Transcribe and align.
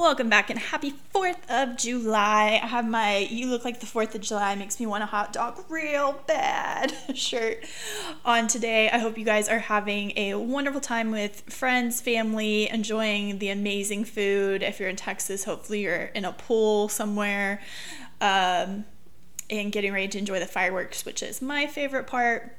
Welcome 0.00 0.30
back 0.30 0.48
and 0.48 0.58
happy 0.58 0.94
4th 1.14 1.36
of 1.50 1.76
July. 1.76 2.58
I 2.62 2.66
have 2.66 2.88
my 2.88 3.18
You 3.18 3.48
Look 3.48 3.66
Like 3.66 3.80
the 3.80 3.86
4th 3.86 4.14
of 4.14 4.22
July 4.22 4.54
Makes 4.54 4.80
Me 4.80 4.86
Want 4.86 5.02
a 5.02 5.06
Hot 5.06 5.30
Dog 5.30 5.62
Real 5.68 6.22
Bad 6.26 6.94
shirt 7.14 7.66
on 8.24 8.46
today. 8.46 8.88
I 8.88 8.96
hope 8.96 9.18
you 9.18 9.26
guys 9.26 9.46
are 9.46 9.58
having 9.58 10.16
a 10.16 10.36
wonderful 10.36 10.80
time 10.80 11.10
with 11.10 11.42
friends, 11.42 12.00
family, 12.00 12.66
enjoying 12.70 13.40
the 13.40 13.50
amazing 13.50 14.06
food. 14.06 14.62
If 14.62 14.80
you're 14.80 14.88
in 14.88 14.96
Texas, 14.96 15.44
hopefully 15.44 15.82
you're 15.82 16.04
in 16.04 16.24
a 16.24 16.32
pool 16.32 16.88
somewhere 16.88 17.60
um, 18.22 18.86
and 19.50 19.70
getting 19.70 19.92
ready 19.92 20.08
to 20.08 20.18
enjoy 20.18 20.40
the 20.40 20.46
fireworks, 20.46 21.04
which 21.04 21.22
is 21.22 21.42
my 21.42 21.66
favorite 21.66 22.06
part. 22.06 22.56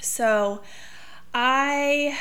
So, 0.00 0.62
I 1.34 2.16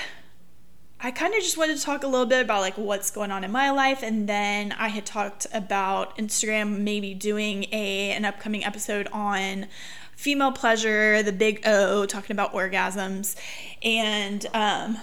I 0.99 1.11
kind 1.11 1.33
of 1.35 1.41
just 1.41 1.57
wanted 1.57 1.77
to 1.77 1.83
talk 1.83 2.03
a 2.03 2.07
little 2.07 2.25
bit 2.25 2.41
about 2.41 2.61
like 2.61 2.77
what's 2.77 3.11
going 3.11 3.31
on 3.31 3.43
in 3.43 3.51
my 3.51 3.69
life 3.69 4.01
and 4.01 4.27
then 4.27 4.71
I 4.71 4.87
had 4.87 5.05
talked 5.05 5.45
about 5.53 6.17
Instagram 6.17 6.79
maybe 6.79 7.13
doing 7.13 7.65
a 7.71 8.11
an 8.11 8.25
upcoming 8.25 8.65
episode 8.65 9.07
on 9.11 9.67
female 10.15 10.51
pleasure, 10.51 11.21
the 11.21 11.31
big 11.31 11.61
O, 11.67 12.07
talking 12.07 12.35
about 12.35 12.53
orgasms. 12.53 13.35
And 13.83 14.45
um 14.55 14.97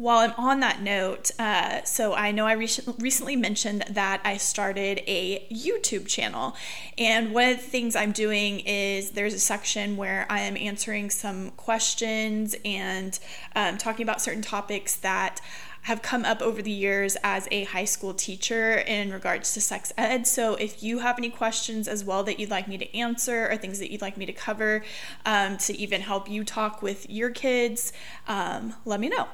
while 0.00 0.20
I'm 0.20 0.32
on 0.38 0.60
that 0.60 0.80
note, 0.80 1.30
uh, 1.38 1.84
so 1.84 2.14
I 2.14 2.32
know 2.32 2.46
I 2.46 2.52
re- 2.52 2.70
recently 2.98 3.36
mentioned 3.36 3.84
that 3.90 4.22
I 4.24 4.38
started 4.38 5.02
a 5.06 5.46
YouTube 5.52 6.06
channel. 6.06 6.56
And 6.96 7.34
one 7.34 7.50
of 7.50 7.58
the 7.58 7.62
things 7.62 7.94
I'm 7.94 8.12
doing 8.12 8.60
is 8.60 9.10
there's 9.10 9.34
a 9.34 9.38
section 9.38 9.98
where 9.98 10.26
I 10.30 10.40
am 10.40 10.56
answering 10.56 11.10
some 11.10 11.50
questions 11.50 12.56
and 12.64 13.18
um, 13.54 13.76
talking 13.76 14.02
about 14.02 14.22
certain 14.22 14.40
topics 14.40 14.96
that 14.96 15.42
have 15.82 16.00
come 16.00 16.24
up 16.24 16.40
over 16.40 16.62
the 16.62 16.70
years 16.70 17.18
as 17.22 17.46
a 17.50 17.64
high 17.64 17.84
school 17.84 18.14
teacher 18.14 18.76
in 18.78 19.12
regards 19.12 19.52
to 19.52 19.60
sex 19.60 19.92
ed. 19.98 20.26
So 20.26 20.54
if 20.54 20.82
you 20.82 21.00
have 21.00 21.18
any 21.18 21.28
questions 21.28 21.86
as 21.86 22.06
well 22.06 22.24
that 22.24 22.40
you'd 22.40 22.50
like 22.50 22.68
me 22.68 22.78
to 22.78 22.96
answer 22.96 23.50
or 23.50 23.58
things 23.58 23.78
that 23.80 23.90
you'd 23.90 24.00
like 24.00 24.16
me 24.16 24.24
to 24.24 24.32
cover 24.32 24.82
um, 25.26 25.58
to 25.58 25.76
even 25.76 26.00
help 26.00 26.30
you 26.30 26.42
talk 26.42 26.80
with 26.80 27.08
your 27.10 27.28
kids, 27.28 27.92
um, 28.28 28.72
let 28.86 28.98
me 28.98 29.10
know. 29.10 29.28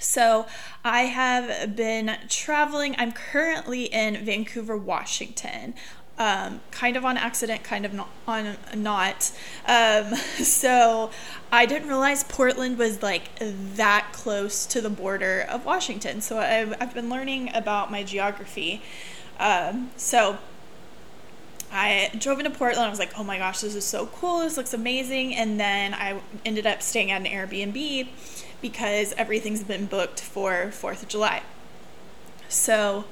So, 0.00 0.46
I 0.84 1.02
have 1.02 1.74
been 1.76 2.16
traveling. 2.28 2.94
I'm 2.98 3.12
currently 3.12 3.84
in 3.84 4.24
Vancouver, 4.24 4.76
Washington. 4.76 5.74
Um, 6.16 6.60
kind 6.70 6.96
of 6.96 7.04
on 7.04 7.16
accident, 7.16 7.64
kind 7.64 7.84
of 7.84 7.92
not 7.92 8.08
on 8.28 8.56
not. 8.76 9.32
Um, 9.66 10.14
so 10.14 11.10
I 11.50 11.66
didn't 11.66 11.88
realize 11.88 12.22
Portland 12.22 12.78
was 12.78 13.02
like 13.02 13.30
that 13.40 14.10
close 14.12 14.66
to 14.66 14.80
the 14.80 14.90
border 14.90 15.44
of 15.48 15.64
Washington. 15.64 16.20
So 16.20 16.38
I've, 16.38 16.74
I've 16.80 16.94
been 16.94 17.08
learning 17.08 17.50
about 17.54 17.90
my 17.90 18.04
geography. 18.04 18.82
Um, 19.40 19.90
so 19.96 20.38
I 21.72 22.12
drove 22.16 22.38
into 22.38 22.50
Portland. 22.50 22.86
I 22.86 22.90
was 22.90 23.00
like, 23.00 23.18
oh 23.18 23.24
my 23.24 23.38
gosh, 23.38 23.62
this 23.62 23.74
is 23.74 23.84
so 23.84 24.06
cool. 24.06 24.40
This 24.40 24.56
looks 24.56 24.72
amazing. 24.72 25.34
And 25.34 25.58
then 25.58 25.94
I 25.94 26.20
ended 26.44 26.66
up 26.66 26.82
staying 26.82 27.10
at 27.10 27.20
an 27.20 27.26
Airbnb 27.26 28.06
because 28.64 29.12
everything's 29.18 29.62
been 29.62 29.84
booked 29.84 30.22
for 30.22 30.68
4th 30.68 31.02
of 31.02 31.08
July. 31.08 31.42
So 32.48 33.04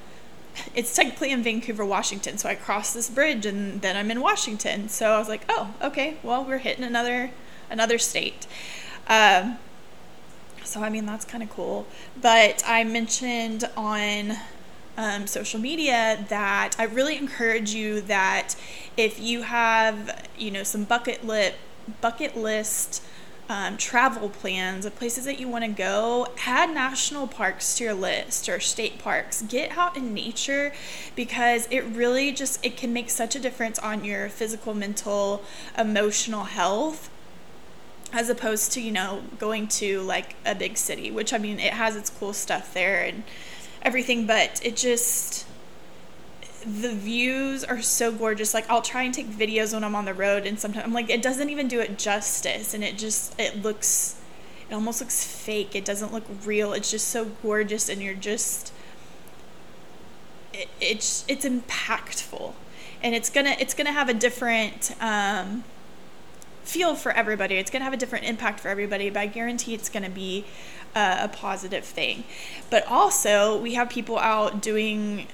it's 0.73 0.95
technically 0.95 1.29
in 1.29 1.43
Vancouver, 1.43 1.85
Washington. 1.85 2.39
So 2.39 2.49
I 2.49 2.55
crossed 2.55 2.95
this 2.95 3.07
bridge 3.07 3.45
and 3.45 3.79
then 3.83 3.95
I'm 3.95 4.09
in 4.09 4.19
Washington. 4.19 4.89
So 4.89 5.11
I 5.11 5.19
was 5.19 5.29
like, 5.29 5.43
oh, 5.47 5.75
okay, 5.79 6.17
well, 6.23 6.43
we're 6.43 6.57
hitting 6.57 6.83
another 6.83 7.29
another 7.69 7.99
state. 7.99 8.47
Um, 9.07 9.59
so 10.63 10.81
I 10.81 10.89
mean 10.89 11.05
that's 11.05 11.23
kind 11.23 11.43
of 11.43 11.51
cool. 11.51 11.85
But 12.19 12.63
I 12.65 12.83
mentioned 12.83 13.69
on 13.77 14.33
um, 14.97 15.27
social 15.27 15.59
media 15.59 16.25
that 16.29 16.71
I 16.79 16.85
really 16.85 17.15
encourage 17.15 17.75
you 17.75 18.01
that 18.01 18.55
if 18.97 19.19
you 19.19 19.43
have 19.43 20.27
you 20.35 20.49
know 20.49 20.63
some 20.63 20.83
bucket 20.83 21.23
lit 21.23 21.53
bucket 22.01 22.35
list 22.35 23.03
um, 23.53 23.77
travel 23.77 24.29
plans 24.29 24.83
of 24.83 24.95
places 24.95 25.25
that 25.25 25.39
you 25.39 25.47
want 25.47 25.63
to 25.63 25.69
go, 25.69 26.27
add 26.47 26.73
national 26.73 27.27
parks 27.27 27.77
to 27.77 27.83
your 27.83 27.93
list 27.93 28.49
or 28.49 28.59
state 28.59 28.97
parks. 28.97 29.43
Get 29.43 29.77
out 29.77 29.95
in 29.95 30.11
nature 30.11 30.73
because 31.15 31.67
it 31.69 31.81
really 31.81 32.31
just 32.31 32.65
it 32.65 32.75
can 32.75 32.91
make 32.91 33.11
such 33.11 33.35
a 33.35 33.39
difference 33.39 33.77
on 33.77 34.03
your 34.03 34.27
physical, 34.27 34.73
mental, 34.73 35.43
emotional 35.77 36.45
health 36.45 37.11
as 38.11 38.27
opposed 38.27 38.71
to, 38.71 38.81
you 38.81 38.91
know, 38.91 39.21
going 39.37 39.67
to 39.67 40.01
like 40.01 40.35
a 40.47 40.55
big 40.55 40.75
city, 40.75 41.11
which 41.11 41.31
I 41.31 41.37
mean, 41.37 41.59
it 41.59 41.73
has 41.73 41.95
its 41.95 42.09
cool 42.09 42.33
stuff 42.33 42.73
there 42.73 43.03
and 43.03 43.21
everything, 43.83 44.25
but 44.25 44.65
it 44.65 44.75
just 44.75 45.45
the 46.65 46.93
views 46.93 47.63
are 47.63 47.81
so 47.81 48.11
gorgeous. 48.11 48.53
Like 48.53 48.69
I'll 48.69 48.81
try 48.81 49.03
and 49.03 49.13
take 49.13 49.29
videos 49.29 49.73
when 49.73 49.83
I'm 49.83 49.95
on 49.95 50.05
the 50.05 50.13
road 50.13 50.45
and 50.45 50.59
sometimes 50.59 50.85
I'm 50.85 50.93
like 50.93 51.09
it 51.09 51.21
doesn't 51.21 51.49
even 51.49 51.67
do 51.67 51.79
it 51.79 51.97
justice 51.97 52.73
and 52.73 52.83
it 52.83 52.97
just 52.97 53.39
it 53.39 53.61
looks 53.61 54.19
it 54.69 54.73
almost 54.73 55.01
looks 55.01 55.25
fake. 55.25 55.75
It 55.75 55.85
doesn't 55.85 56.13
look 56.13 56.23
real. 56.45 56.73
It's 56.73 56.89
just 56.89 57.09
so 57.09 57.25
gorgeous 57.41 57.89
and 57.89 58.01
you're 58.01 58.13
just 58.13 58.73
it, 60.53 60.69
it's 60.79 61.25
it's 61.27 61.45
impactful. 61.45 62.53
And 63.01 63.13
it's 63.13 63.29
to 63.45 63.61
it's 63.61 63.73
to 63.87 63.91
have 63.91 64.09
a 64.09 64.13
different 64.13 64.95
um 65.01 65.63
feel 66.63 66.95
for 66.95 67.11
everybody. 67.11 67.55
It's 67.55 67.69
to 67.81 67.83
have 67.83 67.93
a 67.93 67.97
different 67.97 68.25
impact 68.25 68.59
for 68.59 68.69
everybody, 68.69 69.09
but 69.09 69.19
I 69.19 69.25
guarantee 69.27 69.73
it's 69.73 69.89
to 70.03 70.09
be 70.09 70.45
uh, 70.95 71.17
a 71.21 71.27
positive 71.27 71.83
thing. 71.83 72.23
But 72.69 72.87
also, 72.87 73.59
we 73.59 73.73
have 73.73 73.89
people 73.89 74.17
out 74.17 74.61
doing 74.61 75.27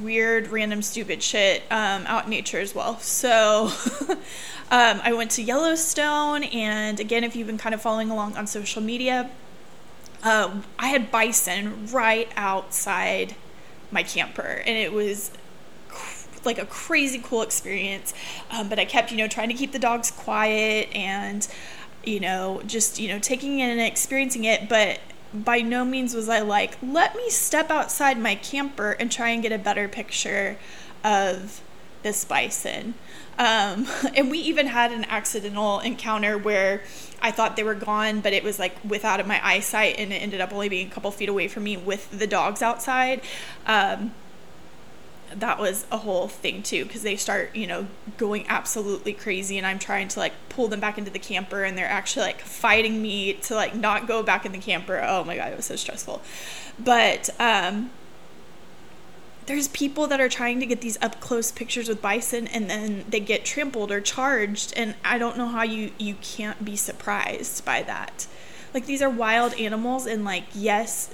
weird, 0.00 0.48
random, 0.48 0.82
stupid 0.82 1.22
shit 1.22 1.62
um, 1.70 2.04
out 2.06 2.24
in 2.24 2.30
nature 2.30 2.60
as 2.60 2.74
well. 2.74 2.98
So 3.00 3.70
um, 4.70 5.00
I 5.02 5.12
went 5.12 5.30
to 5.32 5.42
Yellowstone, 5.42 6.44
and 6.44 7.00
again, 7.00 7.24
if 7.24 7.36
you've 7.36 7.46
been 7.46 7.58
kind 7.58 7.74
of 7.74 7.82
following 7.82 8.10
along 8.10 8.36
on 8.36 8.46
social 8.46 8.82
media, 8.82 9.30
uh, 10.22 10.60
I 10.78 10.88
had 10.88 11.10
bison 11.10 11.88
right 11.92 12.30
outside 12.36 13.36
my 13.90 14.02
camper, 14.02 14.62
and 14.66 14.76
it 14.76 14.92
was 14.92 15.30
like 16.44 16.58
a 16.58 16.66
crazy 16.66 17.20
cool 17.22 17.42
experience. 17.42 18.14
Um, 18.50 18.68
but 18.68 18.78
I 18.78 18.84
kept, 18.84 19.10
you 19.10 19.16
know, 19.16 19.28
trying 19.28 19.48
to 19.48 19.54
keep 19.54 19.72
the 19.72 19.78
dogs 19.78 20.10
quiet 20.10 20.94
and, 20.94 21.46
you 22.04 22.20
know, 22.20 22.62
just, 22.66 22.98
you 22.98 23.08
know, 23.08 23.18
taking 23.18 23.60
in 23.60 23.70
and 23.70 23.80
experiencing 23.80 24.44
it. 24.44 24.68
But 24.68 25.00
by 25.34 25.60
no 25.60 25.84
means 25.84 26.14
was 26.14 26.28
I 26.28 26.40
like, 26.40 26.78
let 26.82 27.16
me 27.16 27.28
step 27.28 27.70
outside 27.70 28.18
my 28.18 28.36
camper 28.36 28.92
and 28.92 29.10
try 29.10 29.30
and 29.30 29.42
get 29.42 29.52
a 29.52 29.58
better 29.58 29.88
picture 29.88 30.56
of 31.02 31.60
this 32.02 32.24
bison. 32.24 32.94
Um, 33.36 33.88
and 34.16 34.30
we 34.30 34.38
even 34.38 34.68
had 34.68 34.92
an 34.92 35.04
accidental 35.06 35.80
encounter 35.80 36.38
where 36.38 36.82
I 37.20 37.32
thought 37.32 37.56
they 37.56 37.64
were 37.64 37.74
gone, 37.74 38.20
but 38.20 38.32
it 38.32 38.44
was 38.44 38.58
like 38.58 38.76
without 38.84 39.26
my 39.26 39.44
eyesight, 39.44 39.96
and 39.98 40.12
it 40.12 40.16
ended 40.16 40.40
up 40.40 40.52
only 40.52 40.68
being 40.68 40.86
a 40.86 40.90
couple 40.90 41.10
feet 41.10 41.28
away 41.28 41.48
from 41.48 41.64
me 41.64 41.76
with 41.76 42.16
the 42.16 42.26
dogs 42.26 42.62
outside. 42.62 43.20
Um, 43.66 44.12
that 45.40 45.58
was 45.58 45.86
a 45.90 45.98
whole 45.98 46.28
thing 46.28 46.62
too 46.62 46.84
because 46.84 47.02
they 47.02 47.16
start 47.16 47.54
you 47.54 47.66
know 47.66 47.86
going 48.16 48.44
absolutely 48.48 49.12
crazy 49.12 49.58
and 49.58 49.66
i'm 49.66 49.78
trying 49.78 50.08
to 50.08 50.18
like 50.18 50.32
pull 50.48 50.68
them 50.68 50.80
back 50.80 50.98
into 50.98 51.10
the 51.10 51.18
camper 51.18 51.64
and 51.64 51.76
they're 51.76 51.86
actually 51.86 52.24
like 52.24 52.40
fighting 52.40 53.02
me 53.02 53.34
to 53.34 53.54
like 53.54 53.74
not 53.74 54.06
go 54.06 54.22
back 54.22 54.46
in 54.46 54.52
the 54.52 54.58
camper. 54.58 55.00
Oh 55.04 55.24
my 55.24 55.36
god 55.36 55.52
it 55.52 55.56
was 55.56 55.66
so 55.66 55.76
stressful. 55.76 56.22
But 56.78 57.30
um 57.40 57.90
there's 59.46 59.68
people 59.68 60.06
that 60.06 60.20
are 60.20 60.28
trying 60.28 60.58
to 60.60 60.66
get 60.66 60.80
these 60.80 60.96
up 61.02 61.20
close 61.20 61.52
pictures 61.52 61.88
with 61.88 62.00
bison 62.00 62.46
and 62.46 62.70
then 62.70 63.04
they 63.08 63.20
get 63.20 63.44
trampled 63.44 63.92
or 63.92 64.00
charged 64.00 64.72
and 64.74 64.94
i 65.04 65.18
don't 65.18 65.36
know 65.36 65.48
how 65.48 65.62
you 65.62 65.90
you 65.98 66.14
can't 66.22 66.64
be 66.64 66.76
surprised 66.76 67.64
by 67.64 67.82
that. 67.82 68.26
Like 68.72 68.86
these 68.86 69.02
are 69.02 69.10
wild 69.10 69.54
animals 69.54 70.06
and 70.06 70.24
like 70.24 70.44
yes 70.54 71.10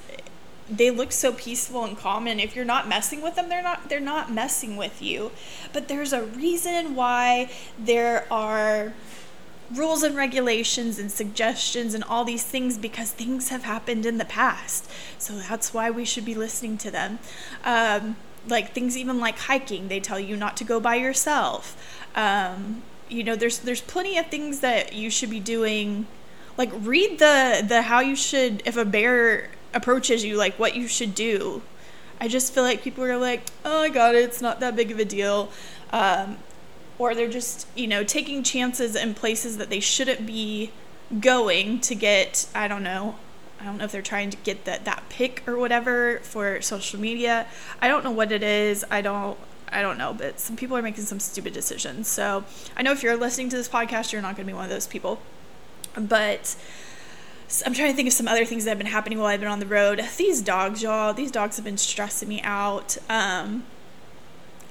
they 0.70 0.90
look 0.90 1.12
so 1.12 1.32
peaceful 1.32 1.84
and 1.84 1.98
calm 1.98 2.26
and 2.26 2.40
if 2.40 2.54
you're 2.54 2.64
not 2.64 2.88
messing 2.88 3.20
with 3.20 3.34
them 3.34 3.48
they're 3.48 3.62
not 3.62 3.88
they're 3.88 4.00
not 4.00 4.32
messing 4.32 4.76
with 4.76 5.02
you. 5.02 5.32
But 5.72 5.88
there's 5.88 6.12
a 6.12 6.22
reason 6.22 6.94
why 6.94 7.50
there 7.78 8.26
are 8.32 8.92
rules 9.72 10.02
and 10.02 10.16
regulations 10.16 10.98
and 10.98 11.10
suggestions 11.10 11.94
and 11.94 12.02
all 12.04 12.24
these 12.24 12.44
things 12.44 12.76
because 12.76 13.12
things 13.12 13.50
have 13.50 13.62
happened 13.62 14.04
in 14.04 14.18
the 14.18 14.24
past. 14.24 14.90
So 15.18 15.38
that's 15.38 15.72
why 15.72 15.90
we 15.90 16.04
should 16.04 16.24
be 16.24 16.34
listening 16.34 16.76
to 16.78 16.90
them. 16.90 17.18
Um, 17.64 18.16
like 18.48 18.72
things 18.72 18.96
even 18.96 19.20
like 19.20 19.38
hiking 19.38 19.88
they 19.88 20.00
tell 20.00 20.18
you 20.18 20.36
not 20.36 20.56
to 20.58 20.64
go 20.64 20.80
by 20.80 20.96
yourself. 20.96 21.76
Um, 22.14 22.82
you 23.08 23.24
know 23.24 23.36
there's 23.36 23.58
there's 23.58 23.80
plenty 23.80 24.16
of 24.18 24.26
things 24.26 24.60
that 24.60 24.92
you 24.92 25.10
should 25.10 25.30
be 25.30 25.40
doing. 25.40 26.06
Like 26.56 26.70
read 26.72 27.18
the 27.18 27.64
the 27.66 27.82
how 27.82 28.00
you 28.00 28.16
should 28.16 28.62
if 28.64 28.76
a 28.76 28.84
bear 28.84 29.50
approaches 29.74 30.24
you 30.24 30.36
like 30.36 30.58
what 30.58 30.74
you 30.74 30.86
should 30.88 31.14
do. 31.14 31.62
I 32.20 32.28
just 32.28 32.52
feel 32.52 32.62
like 32.62 32.82
people 32.82 33.04
are 33.04 33.16
like, 33.16 33.42
"Oh, 33.64 33.82
I 33.82 33.88
got 33.88 34.14
it. 34.14 34.24
It's 34.24 34.42
not 34.42 34.60
that 34.60 34.76
big 34.76 34.90
of 34.90 34.98
a 34.98 35.04
deal," 35.04 35.50
um, 35.92 36.38
or 36.98 37.14
they're 37.14 37.28
just 37.28 37.66
you 37.74 37.86
know 37.86 38.04
taking 38.04 38.42
chances 38.42 38.94
in 38.94 39.14
places 39.14 39.56
that 39.58 39.70
they 39.70 39.80
shouldn't 39.80 40.26
be 40.26 40.70
going 41.18 41.80
to 41.80 41.94
get 41.94 42.46
I 42.54 42.68
don't 42.68 42.84
know 42.84 43.16
I 43.60 43.64
don't 43.64 43.76
know 43.76 43.84
if 43.84 43.92
they're 43.92 44.00
trying 44.00 44.30
to 44.30 44.36
get 44.38 44.64
that 44.64 44.84
that 44.86 45.04
pick 45.10 45.46
or 45.46 45.58
whatever 45.58 46.20
for 46.22 46.62
social 46.62 46.98
media. 46.98 47.46
I 47.80 47.88
don't 47.88 48.02
know 48.02 48.10
what 48.10 48.32
it 48.32 48.42
is. 48.42 48.84
I 48.90 49.02
don't 49.02 49.38
I 49.70 49.82
don't 49.82 49.98
know, 49.98 50.14
but 50.14 50.40
some 50.40 50.56
people 50.56 50.76
are 50.76 50.82
making 50.82 51.04
some 51.04 51.20
stupid 51.20 51.52
decisions. 51.52 52.08
So 52.08 52.44
I 52.76 52.82
know 52.82 52.92
if 52.92 53.02
you're 53.02 53.16
listening 53.16 53.50
to 53.50 53.56
this 53.56 53.68
podcast, 53.68 54.12
you're 54.12 54.22
not 54.22 54.34
going 54.34 54.46
to 54.46 54.52
be 54.52 54.56
one 54.56 54.64
of 54.64 54.70
those 54.70 54.86
people. 54.86 55.20
But 55.94 56.56
I'm 57.66 57.74
trying 57.74 57.90
to 57.90 57.96
think 57.96 58.06
of 58.06 58.14
some 58.14 58.28
other 58.28 58.44
things 58.44 58.64
that 58.64 58.70
have 58.70 58.78
been 58.78 58.86
happening 58.86 59.18
while 59.18 59.26
I've 59.26 59.40
been 59.40 59.48
on 59.48 59.58
the 59.58 59.66
road. 59.66 60.04
These 60.16 60.40
dogs, 60.40 60.82
y'all, 60.82 61.12
these 61.12 61.30
dogs 61.30 61.56
have 61.56 61.64
been 61.64 61.78
stressing 61.78 62.28
me 62.28 62.40
out. 62.42 62.96
Um, 63.08 63.64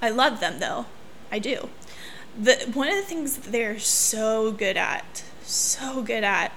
I 0.02 0.10
love 0.10 0.40
them 0.40 0.60
though. 0.60 0.86
I 1.32 1.40
do. 1.40 1.70
The 2.40 2.70
one 2.74 2.88
of 2.88 2.96
the 2.96 3.02
things 3.02 3.38
they're 3.38 3.80
so 3.80 4.52
good 4.52 4.78
at, 4.78 5.24
so 5.42 6.02
good 6.02 6.24
at, 6.24 6.54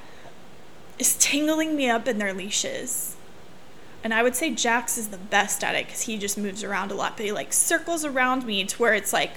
is 0.98 1.16
tangling 1.18 1.74
me 1.74 1.90
up 1.90 2.06
in 2.06 2.18
their 2.18 2.32
leashes. 2.32 3.16
And 4.04 4.14
I 4.14 4.22
would 4.22 4.36
say 4.36 4.50
Jax 4.52 4.98
is 4.98 5.08
the 5.08 5.18
best 5.18 5.62
at 5.64 5.74
it 5.74 5.86
because 5.86 6.02
he 6.02 6.18
just 6.18 6.38
moves 6.38 6.62
around 6.62 6.90
a 6.90 6.94
lot, 6.94 7.16
but 7.16 7.26
he 7.26 7.32
like 7.32 7.52
circles 7.52 8.04
around 8.04 8.44
me 8.44 8.64
to 8.64 8.76
where 8.78 8.94
it's 8.94 9.12
like, 9.12 9.32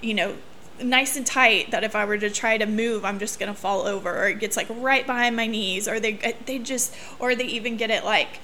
you 0.00 0.14
know, 0.14 0.36
nice 0.82 1.16
and 1.16 1.26
tight 1.26 1.70
that 1.70 1.84
if 1.84 1.94
I 1.96 2.04
were 2.04 2.18
to 2.18 2.30
try 2.30 2.58
to 2.58 2.66
move, 2.66 3.04
I'm 3.04 3.18
just 3.18 3.38
gonna 3.38 3.54
fall 3.54 3.86
over, 3.86 4.10
or 4.10 4.28
it 4.28 4.38
gets 4.38 4.56
like 4.56 4.66
right 4.70 5.06
behind 5.06 5.36
my 5.36 5.46
knees, 5.46 5.88
or 5.88 6.00
they 6.00 6.36
they 6.46 6.58
just, 6.58 6.94
or 7.18 7.34
they 7.34 7.44
even 7.44 7.76
get 7.76 7.90
it 7.90 8.04
like 8.04 8.40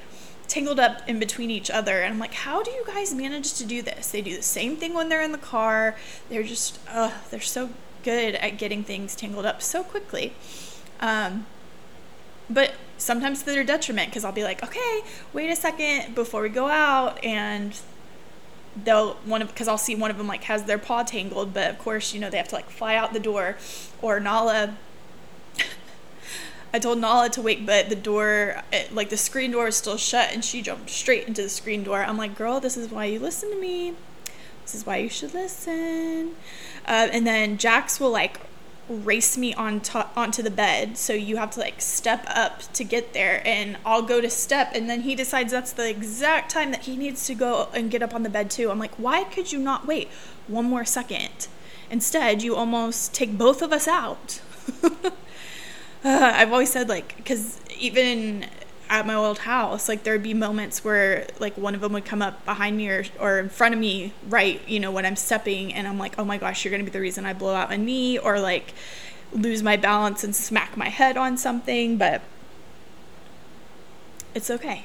tangled 0.47 0.79
up 0.79 1.09
in 1.09 1.19
between 1.19 1.51
each 1.51 1.71
other. 1.71 2.03
And 2.03 2.13
I'm 2.13 2.21
like, 2.21 2.35
how 2.35 2.63
do 2.63 2.71
you 2.71 2.85
guys 2.87 3.15
manage 3.15 3.55
to 3.55 3.65
do 3.65 3.83
this? 3.83 4.11
They 4.11 4.21
do 4.21 4.37
the 4.37 4.43
same 4.43 4.77
thing 4.77 4.95
when 4.95 5.09
they're 5.09 5.23
in 5.23 5.33
the 5.33 5.39
car. 5.39 5.97
They're 6.29 6.43
just, 6.43 6.79
uh, 6.89 7.13
they're 7.31 7.41
so 7.41 7.71
good 8.03 8.35
at 8.35 8.59
getting 8.59 8.85
things 8.85 9.17
tangled 9.17 9.47
up 9.47 9.63
so 9.63 9.83
quickly. 9.83 10.35
Um, 11.01 11.47
but 12.51 12.75
sometimes 12.99 13.43
to 13.43 13.47
their 13.47 13.65
detriment 13.65 14.11
because 14.11 14.25
I'll 14.25 14.33
be 14.33 14.45
like, 14.45 14.63
okay, 14.63 15.01
wait 15.33 15.51
a 15.51 15.57
second 15.57 16.15
before 16.15 16.43
we 16.43 16.51
go 16.51 16.69
out, 16.69 17.25
and 17.25 17.79
they'll 18.83 19.15
one 19.25 19.43
of 19.43 19.49
because 19.49 19.69
I'll 19.69 19.79
see 19.79 19.95
one 19.95 20.11
of 20.11 20.19
them 20.19 20.27
like 20.27 20.45
has 20.45 20.65
their 20.65 20.79
paw 20.79 21.03
tangled, 21.03 21.55
but 21.55 21.71
of 21.71 21.79
course 21.79 22.13
you 22.13 22.21
know 22.21 22.31
they 22.31 22.37
have 22.37 22.49
to 22.49 22.55
like 22.55 22.71
fly 22.71 22.97
out 22.97 23.13
the 23.13 23.21
door, 23.21 23.57
or 24.03 24.21
Nala. 24.21 24.77
I 26.75 26.79
told 26.79 26.99
Nala 26.99 27.29
to 27.31 27.43
wait, 27.43 27.65
but 27.65 27.89
the 27.89 27.97
door, 27.97 28.63
it, 28.73 28.93
like 28.93 29.11
the 29.11 29.17
screen 29.17 29.53
door, 29.53 29.69
is 29.69 29.77
still 29.77 29.97
shut, 29.97 30.31
and 30.33 30.45
she 30.45 30.61
jumped 30.61 30.91
straight 30.91 31.29
into 31.29 31.43
the 31.43 31.49
screen 31.49 31.85
door. 31.85 32.03
I'm 32.03 32.19
like, 32.19 32.37
girl, 32.37 32.59
this 32.59 32.77
is 32.77 32.91
why 32.91 33.05
you 33.05 33.21
listen 33.21 33.51
to 33.51 33.61
me. 33.61 33.95
This 34.63 34.75
is 34.75 34.87
why 34.87 34.97
you 34.97 35.09
should 35.09 35.35
listen. 35.35 36.33
Uh, 36.87 37.09
and 37.13 37.27
then 37.27 37.59
Jax 37.59 38.01
will 38.01 38.11
like 38.11 38.41
race 38.89 39.39
me 39.39 39.55
on 39.55 39.81
to- 39.81 40.07
onto 40.15 40.43
the 40.43 40.51
bed 40.51 40.97
so 40.99 41.13
you 41.13 41.37
have 41.37 41.51
to 41.51 41.61
like 41.61 41.81
step 41.81 42.25
up 42.29 42.61
to 42.73 42.85
get 42.85 43.13
there 43.15 43.43
and 43.47 43.77
I'll 43.85 44.03
go 44.03 44.21
to 44.21 44.29
step 44.29 44.73
and 44.75 44.89
then 44.91 45.03
he 45.03 45.15
decides 45.15 45.53
that's 45.53 45.73
the 45.73 45.89
exact 45.89 46.51
time 46.51 46.71
that 46.73 46.83
he 46.83 46.97
needs 46.97 47.27
to 47.27 47.35
go 47.35 47.69
and 47.73 47.91
get 47.91 48.03
up 48.03 48.15
on 48.15 48.23
the 48.23 48.29
bed 48.29 48.51
too. 48.51 48.71
I'm 48.71 48.79
like, 48.79 48.95
"Why 48.97 49.25
could 49.25 49.53
you 49.53 49.59
not 49.59 49.87
wait 49.87 50.09
one 50.49 50.67
more 50.67 50.85
second? 50.85 51.49
Instead, 51.91 52.43
you 52.43 52.57
almost 52.57 53.15
take 53.15 53.39
both 53.39 53.63
of 53.63 53.73
us 53.73 53.89
out." 53.89 54.41
uh, 54.83 55.11
I've 56.05 56.53
always 56.53 56.71
said 56.71 56.89
like 56.89 57.25
cuz 57.25 57.61
even 57.79 58.47
at 58.95 59.09
my 59.09 59.15
old 59.15 59.39
house 59.39 59.89
like 59.89 60.05
there'd 60.05 60.23
be 60.23 60.33
moments 60.33 60.85
where 60.85 61.27
like 61.41 61.59
one 61.59 61.75
of 61.75 61.81
them 61.81 61.93
would 61.93 62.05
come 62.05 62.23
up 62.23 62.45
behind 62.45 62.77
me 62.77 62.89
or, 62.89 63.05
or 63.19 63.41
in 63.41 63.49
front 63.49 63.75
of 63.75 63.81
me 63.81 64.13
right 64.29 64.61
you 64.69 64.79
know 64.79 64.93
when 64.93 65.05
i'm 65.05 65.17
stepping 65.17 65.75
and 65.75 65.89
i'm 65.89 65.99
like 65.99 66.17
oh 66.17 66.25
my 66.25 66.39
gosh 66.39 66.65
you're 66.65 66.71
gonna 66.71 66.85
be 66.85 66.93
the 66.93 67.01
reason 67.01 67.27
i 67.27 67.33
blow 67.33 67.55
out 67.55 67.69
my 67.69 67.77
knee 67.77 68.17
or 68.17 68.39
like 68.39 68.73
lose 69.33 69.65
my 69.65 69.77
balance 69.77 70.23
and 70.23 70.37
smack 70.37 70.77
my 70.77 70.89
head 70.89 71.17
on 71.17 71.37
something 71.37 71.99
but 71.99 72.23
it's 74.33 74.49
okay. 74.49 74.85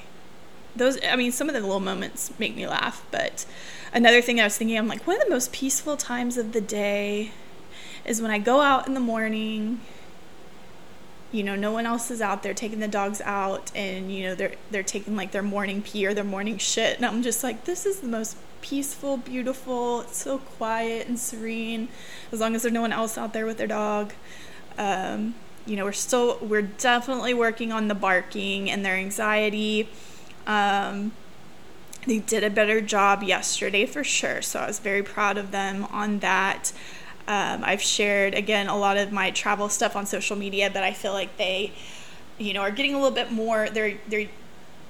Those 0.76 0.98
i 1.06 1.16
mean 1.16 1.32
some 1.32 1.48
of 1.48 1.54
the 1.54 1.62
little 1.62 1.80
moments 1.80 2.32
make 2.40 2.56
me 2.56 2.66
laugh 2.66 3.06
but 3.12 3.46
another 3.94 4.24
thing 4.24 4.40
i 4.40 4.44
was 4.44 4.58
thinking 4.58 4.76
i'm 4.76 4.88
like 4.88 5.06
one 5.06 5.18
of 5.18 5.24
the 5.24 5.30
most 5.30 5.52
peaceful 5.52 5.96
times 5.96 6.36
of 6.36 6.54
the 6.54 6.62
day 6.62 7.30
is 8.06 8.24
when 8.24 8.32
i 8.32 8.40
go 8.40 8.62
out 8.62 8.88
in 8.88 8.96
the 8.96 9.00
morning 9.00 9.82
you 11.32 11.44
know 11.44 11.56
no 11.56 11.72
one 11.72 11.86
else 11.86 12.10
is 12.10 12.22
out 12.22 12.44
there 12.44 12.54
taking 12.54 12.80
the 12.80 12.88
dogs 12.88 13.22
out 13.22 13.72
and 13.76 14.12
you 14.12 14.24
know 14.24 14.36
they're 14.36 14.54
they're 14.72 14.84
taking 14.84 15.16
like 15.16 15.32
their 15.32 15.44
morning 15.44 15.82
pee 15.82 16.06
or 16.06 16.14
their 16.14 16.24
morning 16.24 16.58
shit. 16.58 16.98
And 16.98 17.06
i'm 17.06 17.22
just 17.22 17.44
like 17.44 17.66
this 17.66 17.86
is 17.86 18.00
the 18.00 18.08
most 18.08 18.38
peaceful 18.62 19.18
beautiful 19.18 20.02
it's 20.02 20.18
so 20.18 20.40
quiet 20.40 21.08
and 21.08 21.18
serene 21.18 21.88
as 22.32 22.40
long 22.40 22.56
as 22.56 22.64
there's 22.64 22.74
no 22.74 22.82
one 22.82 22.92
else 22.92 23.18
out 23.18 23.34
there 23.34 23.46
with 23.46 23.58
their 23.58 23.68
dog. 23.68 24.14
Um, 24.78 25.36
you 25.66 25.76
know 25.76 25.86
we're 25.86 25.92
still 25.92 26.40
we're 26.42 26.64
definitely 26.64 27.34
working 27.34 27.72
on 27.72 27.88
the 27.88 27.96
barking 27.96 28.70
and 28.70 28.84
their 28.86 28.96
anxiety. 28.96 29.90
Um, 30.48 31.12
they 32.08 32.20
did 32.20 32.44
a 32.44 32.50
better 32.50 32.82
job 32.82 33.24
yesterday 33.24 33.86
for 33.86 34.04
sure 34.04 34.42
so 34.42 34.60
i 34.60 34.68
was 34.68 34.80
very 34.80 35.04
proud 35.04 35.38
of 35.38 35.52
them 35.52 35.86
on 35.92 36.20
that 36.20 36.72
um, 37.30 37.64
I've 37.64 37.82
shared 37.82 38.34
again 38.34 38.68
a 38.68 38.76
lot 38.76 38.98
of 38.98 39.12
my 39.12 39.30
travel 39.30 39.70
stuff 39.70 39.96
on 39.96 40.08
social 40.08 40.36
media, 40.36 40.72
but 40.74 40.82
I 40.82 40.94
feel 40.94 41.14
like 41.14 41.38
they, 41.38 41.72
you 42.40 42.54
know, 42.54 42.62
are 42.62 42.72
getting 42.72 42.96
a 42.96 42.98
little 42.98 43.16
bit 43.16 43.32
more. 43.32 43.70
They're 43.70 44.00
they're 44.08 44.30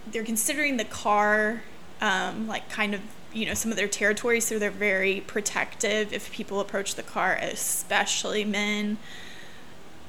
they're 0.10 0.24
considering 0.24 0.78
the 0.78 0.86
car 0.86 1.64
um, 2.00 2.48
like 2.48 2.70
kind 2.70 2.96
of 2.96 3.02
you 3.34 3.46
know 3.46 3.54
some 3.54 3.72
of 3.72 3.78
their 3.78 3.90
territories. 3.90 4.46
so 4.46 4.58
they're 4.58 4.72
very 4.72 5.20
protective 5.20 6.14
if 6.14 6.32
people 6.32 6.62
approach 6.62 6.96
the 6.96 7.04
car, 7.04 7.38
especially 7.42 8.46
men. 8.46 8.98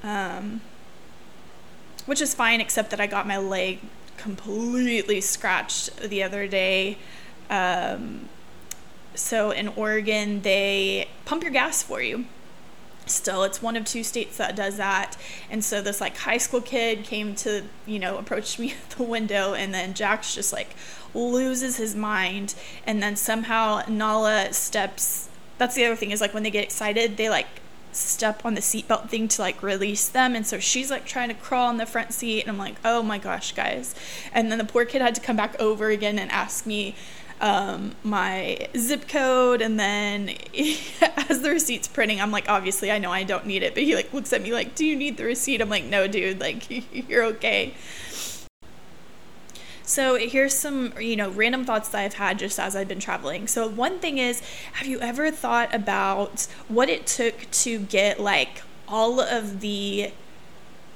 Um, 0.05 0.61
which 2.07 2.21
is 2.21 2.33
fine, 2.33 2.61
except 2.61 2.91
that 2.91 3.01
I 3.01 3.09
got 3.09 3.27
my 3.27 3.39
leg 3.39 3.81
completely 4.17 5.21
scratched 5.21 5.97
the 5.97 6.23
other 6.23 6.47
day. 6.47 6.97
Um, 7.51 8.29
so 9.21 9.51
in 9.51 9.69
Oregon, 9.69 10.43
they 10.43 11.09
pump 11.25 11.43
your 11.43 11.53
gas 11.53 11.83
for 11.83 12.01
you. 12.03 12.27
Still, 13.07 13.43
it's 13.43 13.61
one 13.61 13.77
of 13.77 13.85
two 13.85 14.05
states 14.05 14.37
that 14.37 14.55
does 14.55 14.77
that. 14.77 15.17
And 15.51 15.65
so 15.65 15.83
this 15.83 16.01
like 16.01 16.17
high 16.17 16.39
school 16.39 16.61
kid 16.61 17.05
came 17.05 17.35
to, 17.37 17.65
you 17.87 17.99
know, 17.99 18.19
approached 18.19 18.59
me 18.61 18.73
at 18.73 18.91
the 18.91 19.03
window 19.03 19.55
and 19.55 19.75
then 19.75 19.95
Jax 19.95 20.35
just 20.35 20.53
like 20.53 20.75
loses 21.13 21.77
his 21.77 21.95
mind 21.97 22.55
and 22.87 23.03
then 23.03 23.17
somehow 23.17 23.83
Nala 23.89 24.53
steps 24.53 25.29
that's 25.59 25.75
the 25.75 25.85
other 25.85 25.97
thing 25.97 26.11
is 26.11 26.21
like 26.23 26.33
when 26.33 26.43
they 26.43 26.51
get 26.51 26.65
excited, 26.65 27.19
they 27.19 27.29
like 27.29 27.47
step 27.93 28.47
on 28.47 28.55
the 28.55 28.61
seatbelt 28.61 29.09
thing 29.11 29.29
to 29.29 29.43
like 29.43 29.63
release 29.63 30.09
them 30.09 30.35
and 30.37 30.47
so 30.47 30.59
she's 30.59 30.91
like 30.91 31.05
trying 31.05 31.29
to 31.29 31.35
crawl 31.35 31.69
in 31.71 31.77
the 31.77 31.85
front 31.85 32.15
seat 32.15 32.41
and 32.41 32.51
I'm 32.51 32.57
like, 32.57 32.77
"Oh 32.85 33.03
my 33.03 33.19
gosh, 33.19 33.53
guys." 33.53 33.95
And 34.33 34.51
then 34.51 34.59
the 34.59 34.65
poor 34.65 34.87
kid 34.87 35.03
had 35.03 35.15
to 35.17 35.21
come 35.21 35.37
back 35.37 35.61
over 35.61 35.89
again 35.89 36.19
and 36.19 36.31
ask 36.31 36.65
me 36.65 36.95
um, 37.41 37.93
my 38.03 38.69
zip 38.77 39.09
code, 39.09 39.63
and 39.63 39.79
then 39.79 40.29
as 41.29 41.43
the 41.43 41.51
receipt's 41.51 41.89
printing, 41.89 42.21
I'm 42.21 42.31
like, 42.31 42.49
obviously, 42.49 42.91
I 42.91 42.99
know 42.99 43.11
I 43.11 43.23
don't 43.23 43.47
need 43.47 43.63
it, 43.63 43.75
but 43.75 43.83
he 43.83 43.95
like 43.95 44.13
looks 44.13 44.33
at 44.33 44.43
me 44.43 44.53
like, 44.53 44.75
"Do 44.75 44.85
you 44.85 44.97
need 44.97 45.17
the 45.17 45.25
receipt?" 45.25 45.61
I'm 45.61 45.69
like, 45.69 45.85
"No, 45.85 46.07
dude, 46.07 46.41
like 46.41 46.67
you're 47.09 47.25
okay." 47.25 47.75
So 49.83 50.17
here's 50.17 50.55
some, 50.55 50.93
you 51.01 51.17
know, 51.17 51.31
random 51.31 51.65
thoughts 51.65 51.89
that 51.89 51.99
I've 51.99 52.15
had 52.15 52.39
just 52.39 52.61
as 52.61 52.77
I've 52.77 52.87
been 52.87 53.01
traveling. 53.01 53.49
So 53.49 53.69
one 53.69 53.99
thing 53.99 54.19
is, 54.19 54.41
have 54.75 54.87
you 54.87 55.01
ever 55.01 55.33
thought 55.33 55.75
about 55.75 56.47
what 56.69 56.89
it 56.89 57.09
took 57.09 57.51
to 57.51 57.81
get 57.81 58.21
like 58.21 58.63
all 58.87 59.19
of 59.19 59.59
the 59.59 60.13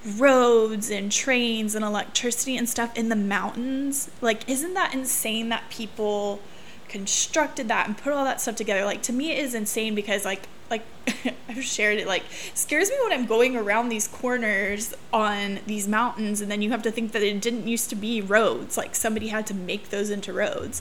roads 0.05 0.91
and 0.91 1.11
trains 1.11 1.75
and 1.75 1.85
electricity 1.85 2.57
and 2.57 2.69
stuff 2.69 2.97
in 2.97 3.09
the 3.09 3.17
mountains. 3.17 4.11
Like, 4.21 4.49
isn't 4.49 4.75
that 4.75 4.95
insane 4.95 5.49
that 5.49 5.71
people 5.71 6.41
constructed 6.89 7.69
that 7.69 7.87
and 7.87 7.97
put 7.97 8.13
all 8.13 8.25
that 8.25 8.41
stuff 8.41 8.57
together? 8.57 8.85
Like, 8.85 9.03
to 9.03 9.13
me, 9.13 9.33
it 9.33 9.39
is 9.39 9.55
insane 9.55 9.95
because, 9.95 10.25
like, 10.25 10.49
like 10.71 10.83
I've 11.49 11.63
shared 11.63 11.99
it, 11.99 12.07
like 12.07 12.25
scares 12.55 12.91
me 12.91 12.97
when 13.03 13.13
I'm 13.13 13.27
going 13.27 13.57
around 13.57 13.89
these 13.89 14.09
corners 14.09 14.95
on 15.13 15.61
these 15.67 15.87
mountains, 15.87 16.41
and 16.41 16.51
then 16.51 16.63
you 16.63 16.71
have 16.71 16.83
to 16.83 16.91
think 16.91 17.13
that 17.13 17.23
it 17.23 17.41
didn't 17.41 17.69
used 17.69 17.91
to 17.91 17.97
be 17.97 18.21
roads. 18.21 18.77
Like 18.77 18.95
somebody 18.95 19.29
had 19.29 19.47
to 19.49 19.55
make 19.55 19.91
those 19.91 20.11
into 20.11 20.33
roads, 20.33 20.81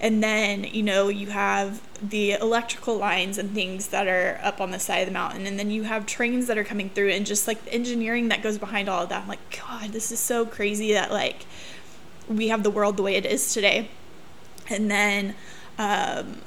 and 0.00 0.22
then 0.22 0.64
you 0.64 0.82
know 0.82 1.08
you 1.08 1.28
have 1.28 1.80
the 2.02 2.32
electrical 2.32 2.96
lines 2.96 3.38
and 3.38 3.52
things 3.52 3.88
that 3.88 4.06
are 4.06 4.40
up 4.42 4.60
on 4.60 4.70
the 4.70 4.78
side 4.78 5.00
of 5.00 5.06
the 5.06 5.12
mountain, 5.12 5.46
and 5.46 5.58
then 5.58 5.70
you 5.70 5.84
have 5.84 6.06
trains 6.06 6.46
that 6.46 6.58
are 6.58 6.64
coming 6.64 6.90
through, 6.90 7.10
and 7.10 7.24
just 7.24 7.46
like 7.48 7.64
the 7.64 7.72
engineering 7.72 8.28
that 8.28 8.42
goes 8.42 8.58
behind 8.58 8.88
all 8.88 9.04
of 9.04 9.08
that. 9.08 9.22
I'm 9.22 9.28
like, 9.28 9.60
God, 9.66 9.90
this 9.90 10.12
is 10.12 10.20
so 10.20 10.44
crazy 10.44 10.92
that 10.92 11.10
like 11.10 11.46
we 12.28 12.48
have 12.48 12.62
the 12.62 12.70
world 12.70 12.96
the 12.96 13.02
way 13.02 13.14
it 13.14 13.26
is 13.26 13.52
today, 13.52 13.88
and 14.68 14.90
then. 14.90 15.34
Um, 15.78 16.42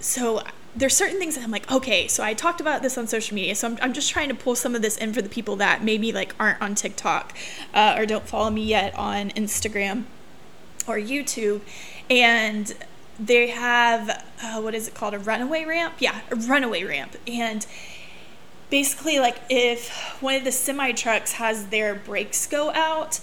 so 0.00 0.42
there's 0.74 0.96
certain 0.96 1.18
things 1.18 1.34
that 1.34 1.44
I'm 1.44 1.50
like, 1.50 1.70
okay, 1.70 2.08
so 2.08 2.24
I 2.24 2.32
talked 2.34 2.60
about 2.60 2.82
this 2.82 2.96
on 2.96 3.06
social 3.06 3.34
media, 3.34 3.54
so 3.54 3.68
I'm, 3.68 3.78
I'm 3.82 3.92
just 3.92 4.10
trying 4.10 4.28
to 4.30 4.34
pull 4.34 4.54
some 4.54 4.74
of 4.74 4.82
this 4.82 4.96
in 4.96 5.12
for 5.12 5.20
the 5.20 5.28
people 5.28 5.56
that 5.56 5.84
maybe 5.84 6.12
like 6.12 6.34
aren't 6.40 6.62
on 6.62 6.74
TikTok 6.74 7.36
uh, 7.74 7.96
or 7.98 8.06
don't 8.06 8.26
follow 8.26 8.50
me 8.50 8.64
yet 8.64 8.94
on 8.96 9.30
Instagram 9.30 10.04
or 10.86 10.96
YouTube, 10.96 11.60
and 12.08 12.74
they 13.20 13.48
have 13.48 14.24
uh, 14.42 14.60
what 14.60 14.74
is 14.74 14.88
it 14.88 14.94
called 14.94 15.14
a 15.14 15.18
runaway 15.18 15.64
ramp? 15.64 15.94
Yeah, 15.98 16.20
a 16.30 16.36
runaway 16.36 16.84
ramp, 16.84 17.16
and 17.26 17.66
basically 18.70 19.18
like 19.18 19.36
if 19.50 19.90
one 20.22 20.34
of 20.34 20.44
the 20.44 20.52
semi 20.52 20.92
trucks 20.92 21.32
has 21.32 21.66
their 21.66 21.94
brakes 21.94 22.46
go 22.46 22.72
out 22.72 23.20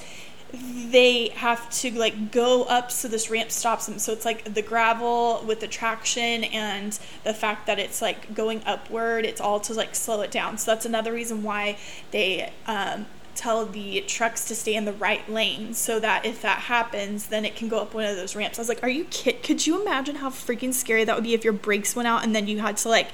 they 0.51 1.29
have 1.29 1.69
to 1.69 1.91
like 1.91 2.31
go 2.31 2.63
up 2.63 2.91
so 2.91 3.07
this 3.07 3.29
ramp 3.29 3.51
stops 3.51 3.85
them. 3.85 3.99
So 3.99 4.11
it's 4.11 4.25
like 4.25 4.53
the 4.53 4.61
gravel 4.61 5.43
with 5.45 5.59
the 5.59 5.67
traction 5.67 6.43
and 6.45 6.97
the 7.23 7.33
fact 7.33 7.67
that 7.67 7.79
it's 7.79 8.01
like 8.01 8.33
going 8.33 8.61
upward, 8.65 9.25
it's 9.25 9.41
all 9.41 9.59
to 9.61 9.73
like 9.73 9.95
slow 9.95 10.21
it 10.21 10.31
down. 10.31 10.57
So 10.57 10.71
that's 10.71 10.85
another 10.85 11.13
reason 11.13 11.43
why 11.43 11.77
they 12.11 12.51
um, 12.65 13.05
tell 13.39 13.65
the 13.65 14.01
trucks 14.01 14.43
to 14.46 14.53
stay 14.53 14.75
in 14.75 14.84
the 14.84 14.91
right 14.91 15.27
lane 15.29 15.74
so 15.74 15.98
that 15.98 16.25
if 16.25 16.41
that 16.41 16.60
happens, 16.60 17.27
then 17.27 17.46
it 17.46 17.55
can 17.55 17.69
go 17.69 17.79
up 17.79 17.93
one 17.93 18.03
of 18.03 18.17
those 18.17 18.36
ramps. 18.36 18.60
I 18.60 18.62
was 18.62 18.67
like, 18.67 18.84
are 18.84 18.89
you 18.89 19.05
kid? 19.05 19.43
Could 19.43 19.65
you 19.65 19.81
imagine 19.81 20.15
how 20.15 20.29
freaking 20.29 20.74
scary 20.74 21.05
that 21.05 21.15
would 21.15 21.24
be 21.24 21.34
if 21.34 21.46
your 21.46 21.53
brakes 21.53 21.96
went 21.96 22.08
out 22.08 22.22
and 22.22 22.36
then 22.36 22.48
you 22.48 22.60
had 22.60 22.75
to 22.77 22.89
like 22.89 23.08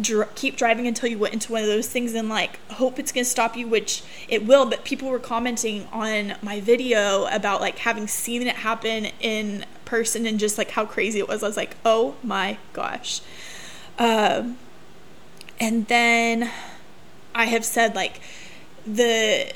dr- 0.00 0.34
keep 0.34 0.56
driving 0.56 0.86
until 0.86 1.10
you 1.10 1.18
went 1.18 1.34
into 1.34 1.52
one 1.52 1.60
of 1.60 1.68
those 1.68 1.88
things 1.88 2.14
and 2.14 2.30
like 2.30 2.58
hope 2.70 2.98
it's 2.98 3.12
gonna 3.12 3.26
stop 3.26 3.54
you, 3.54 3.68
which 3.68 4.02
it 4.28 4.46
will. 4.46 4.64
But 4.64 4.84
people 4.84 5.10
were 5.10 5.18
commenting 5.18 5.86
on 5.92 6.36
my 6.40 6.58
video 6.58 7.26
about 7.26 7.60
like 7.60 7.78
having 7.80 8.08
seen 8.08 8.46
it 8.46 8.56
happen 8.56 9.08
in 9.20 9.66
person 9.84 10.24
and 10.24 10.40
just 10.40 10.56
like 10.56 10.70
how 10.70 10.86
crazy 10.86 11.18
it 11.18 11.28
was. 11.28 11.42
I 11.42 11.48
was 11.48 11.56
like, 11.58 11.76
oh 11.84 12.14
my 12.22 12.56
gosh. 12.72 13.20
Um, 13.98 14.56
and 15.60 15.86
then 15.88 16.50
I 17.34 17.44
have 17.44 17.64
said 17.64 17.94
like 17.94 18.20
the 18.86 19.52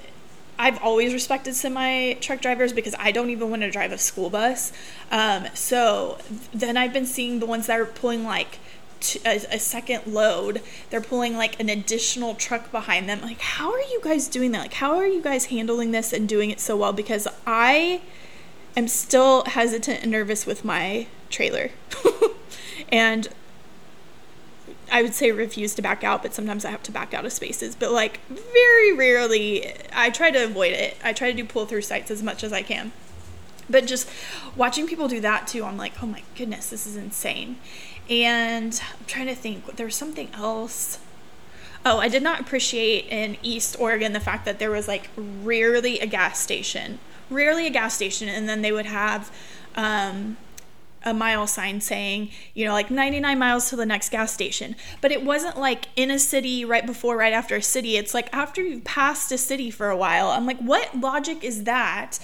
I've 0.61 0.83
always 0.83 1.14
respected 1.14 1.55
semi 1.55 2.12
truck 2.14 2.43
drivers 2.43 2.75
because 2.75 2.95
I 2.99 3.12
don't 3.12 3.31
even 3.31 3.49
want 3.49 3.62
to 3.62 3.71
drive 3.71 3.93
a 3.93 3.99
school 3.99 4.29
bus. 4.29 4.75
Um, 5.11 5.47
so 5.55 6.19
then 6.52 6.76
I've 6.76 6.93
been 6.93 7.07
seeing 7.07 7.40
the 7.40 7.47
ones 7.47 7.67
that 7.67 7.81
are 7.81 7.87
pulling 7.87 8.25
like 8.25 8.59
t- 9.00 9.21
a, 9.25 9.37
a, 9.37 9.59
second 9.59 10.07
load. 10.07 10.61
They're 10.90 11.00
pulling 11.00 11.35
like 11.35 11.59
an 11.61 11.71
additional 11.71 12.35
truck 12.35 12.71
behind 12.71 13.09
them. 13.09 13.23
Like, 13.23 13.40
how 13.40 13.73
are 13.73 13.81
you 13.81 14.02
guys 14.05 14.29
doing 14.29 14.52
that? 14.52 14.59
Like, 14.59 14.75
how 14.75 14.97
are 14.97 15.07
you 15.07 15.23
guys 15.23 15.47
handling 15.47 15.93
this 15.93 16.12
and 16.12 16.29
doing 16.29 16.50
it 16.50 16.61
so 16.61 16.76
well? 16.76 16.93
Because 16.93 17.26
I 17.47 18.02
am 18.76 18.87
still 18.87 19.45
hesitant 19.45 20.02
and 20.02 20.11
nervous 20.11 20.45
with 20.45 20.62
my 20.62 21.07
trailer. 21.31 21.71
and 22.93 23.29
I 24.90 25.02
would 25.02 25.14
say 25.14 25.30
refuse 25.30 25.75
to 25.75 25.82
back 25.82 26.02
out, 26.02 26.23
but 26.23 26.35
sometimes 26.35 26.64
I 26.64 26.70
have 26.70 26.82
to 26.85 26.92
back 26.92 27.14
out 27.14 27.25
of 27.25 27.32
spaces. 27.32 27.75
But 27.75 27.92
like 27.92 28.20
very 28.26 28.92
rarely, 28.92 29.73
I 29.92 30.11
try 30.11 30.30
to 30.30 30.44
avoid 30.44 30.73
it. 30.73 30.97
I 31.04 31.12
try 31.12 31.30
to 31.30 31.37
do 31.37 31.44
pull 31.44 31.66
through 31.66 31.82
sites 31.82 32.11
as 32.11 32.23
much 32.23 32.42
as 32.42 32.52
I 32.52 32.62
can. 32.62 32.92
But 33.68 33.87
just 33.87 34.11
watching 34.56 34.87
people 34.87 35.06
do 35.06 35.20
that 35.20 35.47
too, 35.47 35.64
I'm 35.64 35.76
like, 35.76 36.02
oh 36.02 36.06
my 36.06 36.23
goodness, 36.35 36.70
this 36.70 36.87
is 36.87 36.97
insane. 36.97 37.56
And 38.09 38.80
I'm 38.99 39.04
trying 39.06 39.26
to 39.26 39.37
think, 39.37 39.76
there's 39.76 39.94
something 39.94 40.28
else. 40.35 40.99
Oh, 41.87 41.99
I 41.99 42.09
did 42.09 42.23
not 42.23 42.40
appreciate 42.40 43.06
in 43.06 43.37
East 43.42 43.76
Oregon 43.78 44.12
the 44.12 44.20
fact 44.20 44.44
that 44.44 44.59
there 44.59 44.70
was 44.70 44.88
like 44.88 45.09
rarely 45.16 46.00
a 46.00 46.06
gas 46.06 46.40
station, 46.40 46.99
rarely 47.30 47.66
a 47.66 47.70
gas 47.70 47.94
station, 47.94 48.28
and 48.28 48.49
then 48.49 48.62
they 48.62 48.73
would 48.73 48.87
have 48.87 49.30
um, 49.76 50.37
a 51.04 51.14
mile 51.14 51.47
sign 51.47 51.80
saying, 51.80 52.30
you 52.54 52.64
know, 52.64 52.73
like 52.73 52.90
99 52.90 53.38
miles 53.38 53.71
to 53.71 53.76
the 53.76 53.87
next 53.87 54.11
gas 54.11 54.33
station. 54.33 54.76
But 55.00 55.12
it 55.12 55.25
wasn't 55.25 55.59
like 55.59 55.87
in 55.97 56.11
a 56.11 56.19
city 56.19 56.64
right 56.64 56.87
before, 56.87 57.16
right 57.16 57.33
after 57.33 57.57
a 57.57 57.62
city. 57.62 57.97
It's 57.97 58.14
like 58.14 58.33
after 58.33 58.62
you've 58.62 58.85
passed 58.85 59.33
a 59.33 59.38
city 59.38 59.71
for 59.71 59.88
a 59.88 59.97
while. 59.97 60.28
I'm 60.28 60.47
like, 60.47 60.59
what 60.59 60.99
logic 60.99 61.42
is 61.42 61.64
that? 61.64 62.19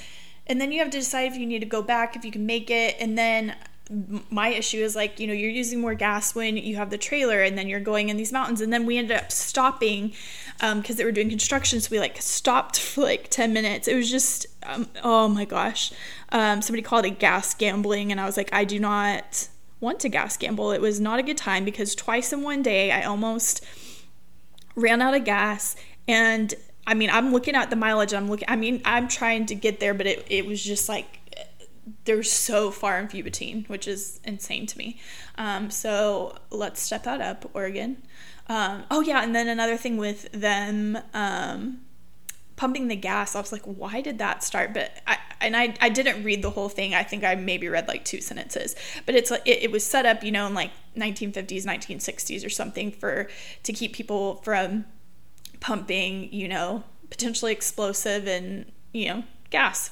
And 0.46 0.60
then 0.60 0.72
you 0.72 0.78
have 0.80 0.90
to 0.90 0.98
decide 0.98 1.32
if 1.32 1.38
you 1.38 1.46
need 1.46 1.60
to 1.60 1.66
go 1.66 1.82
back, 1.82 2.16
if 2.16 2.24
you 2.24 2.30
can 2.30 2.46
make 2.46 2.70
it. 2.70 2.96
And 3.00 3.16
then 3.18 3.56
my 3.88 4.48
issue 4.48 4.78
is 4.78 4.96
like 4.96 5.20
you 5.20 5.26
know 5.26 5.32
you're 5.32 5.50
using 5.50 5.80
more 5.80 5.94
gas 5.94 6.34
when 6.34 6.56
you 6.56 6.76
have 6.76 6.90
the 6.90 6.98
trailer 6.98 7.42
and 7.42 7.56
then 7.56 7.68
you're 7.68 7.80
going 7.80 8.08
in 8.08 8.16
these 8.16 8.32
mountains. 8.32 8.60
And 8.60 8.72
then 8.72 8.84
we 8.84 8.98
ended 8.98 9.16
up 9.16 9.30
stopping 9.30 10.12
because 10.58 10.90
um, 10.90 10.96
they 10.96 11.04
were 11.04 11.12
doing 11.12 11.28
construction. 11.28 11.80
So 11.80 11.88
we 11.92 12.00
like 12.00 12.20
stopped 12.20 12.80
for 12.80 13.02
like 13.02 13.28
10 13.28 13.52
minutes. 13.52 13.86
It 13.86 13.94
was 13.94 14.10
just 14.10 14.46
um, 14.64 14.88
oh 15.04 15.28
my 15.28 15.44
gosh. 15.44 15.92
Um, 16.30 16.62
somebody 16.62 16.82
called 16.82 17.04
it 17.04 17.20
gas 17.20 17.54
gambling 17.54 18.10
and 18.10 18.20
i 18.20 18.26
was 18.26 18.36
like 18.36 18.52
i 18.52 18.64
do 18.64 18.80
not 18.80 19.48
want 19.78 20.00
to 20.00 20.08
gas 20.08 20.36
gamble. 20.36 20.72
It 20.72 20.80
was 20.80 20.98
not 20.98 21.18
a 21.18 21.22
good 21.22 21.36
time 21.36 21.64
because 21.64 21.94
twice 21.94 22.32
in 22.32 22.42
one 22.42 22.62
day 22.62 22.90
i 22.90 23.02
almost 23.04 23.64
ran 24.74 25.00
out 25.00 25.14
of 25.14 25.24
gas. 25.24 25.76
And 26.08 26.52
i 26.88 26.94
mean 26.94 27.10
i'm 27.10 27.32
looking 27.32 27.54
at 27.54 27.70
the 27.70 27.76
mileage. 27.76 28.12
I'm 28.12 28.28
looking 28.28 28.48
i 28.48 28.56
mean 28.56 28.82
i'm 28.84 29.06
trying 29.06 29.46
to 29.46 29.54
get 29.54 29.78
there 29.78 29.94
but 29.94 30.08
it, 30.08 30.26
it 30.28 30.44
was 30.44 30.60
just 30.60 30.88
like 30.88 31.20
they're 32.04 32.22
so 32.22 32.70
far 32.70 32.98
and 32.98 33.10
few 33.10 33.22
between, 33.22 33.64
which 33.64 33.86
is 33.86 34.20
insane 34.24 34.66
to 34.66 34.78
me. 34.78 35.00
Um, 35.36 35.70
so 35.70 36.36
let's 36.50 36.80
step 36.80 37.04
that 37.04 37.20
up, 37.20 37.50
Oregon. 37.54 38.02
Um, 38.48 38.84
oh 38.90 39.00
yeah, 39.00 39.22
and 39.22 39.34
then 39.34 39.48
another 39.48 39.76
thing 39.76 39.96
with 39.96 40.30
them 40.32 40.98
um, 41.14 41.80
pumping 42.56 42.88
the 42.88 42.96
gas, 42.96 43.34
I 43.34 43.40
was 43.40 43.52
like, 43.52 43.64
why 43.64 44.00
did 44.00 44.18
that 44.18 44.42
start? 44.42 44.72
But 44.74 44.90
I 45.06 45.18
and 45.40 45.56
I 45.56 45.74
I 45.80 45.88
didn't 45.88 46.24
read 46.24 46.42
the 46.42 46.50
whole 46.50 46.68
thing. 46.68 46.94
I 46.94 47.02
think 47.02 47.24
I 47.24 47.34
maybe 47.34 47.68
read 47.68 47.88
like 47.88 48.04
two 48.04 48.20
sentences. 48.20 48.74
But 49.04 49.14
it's 49.14 49.30
like 49.30 49.42
it, 49.44 49.64
it 49.64 49.70
was 49.70 49.84
set 49.84 50.06
up, 50.06 50.24
you 50.24 50.32
know, 50.32 50.46
in 50.46 50.54
like 50.54 50.70
1950s, 50.96 51.64
1960s 51.64 52.44
or 52.44 52.50
something 52.50 52.90
for 52.90 53.28
to 53.62 53.72
keep 53.72 53.92
people 53.92 54.36
from 54.36 54.86
pumping, 55.60 56.32
you 56.32 56.48
know, 56.48 56.84
potentially 57.10 57.52
explosive 57.52 58.26
and 58.26 58.70
you 58.92 59.08
know 59.08 59.24
gas 59.50 59.90